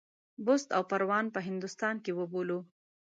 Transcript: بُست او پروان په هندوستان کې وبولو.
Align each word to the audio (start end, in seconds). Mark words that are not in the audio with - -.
بُست 0.45 0.67
او 0.75 0.83
پروان 0.91 1.25
په 1.35 1.39
هندوستان 1.47 1.95
کې 2.03 2.11
وبولو. 2.19 2.59